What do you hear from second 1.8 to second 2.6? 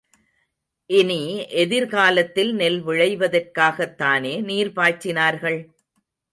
காலத்தில்